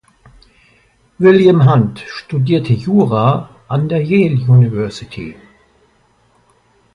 [1.19, 5.35] William Hunt studierte Jura an der Yale University.